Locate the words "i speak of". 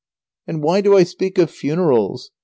0.97-1.51